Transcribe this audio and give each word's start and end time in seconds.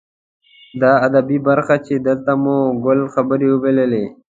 دا 0.81 0.91
ادبي 1.07 1.37
برخه 1.47 1.75
چې 1.85 1.93
دلته 2.07 2.31
مو 2.41 2.55
ګل 2.85 2.99
خبرې 3.13 3.47
وبللې. 3.51 4.03